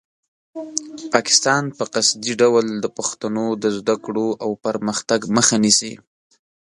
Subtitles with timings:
[1.13, 5.93] پاکستان په قصدي ډول د پښتنو د زده کړو او پرمختګ مخه نیسي.